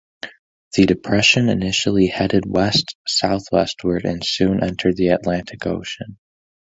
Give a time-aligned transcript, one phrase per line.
[0.75, 6.17] The depression initially headed west-southwestward and soon entered the Atlantic Ocean.